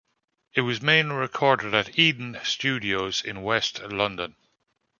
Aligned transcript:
It 0.55 0.61
was 0.61 0.81
mainly 0.81 1.13
recorded 1.13 1.75
at 1.75 1.99
Eden 1.99 2.39
Studios 2.43 3.21
in 3.21 3.43
West 3.43 3.83
London. 3.83 4.35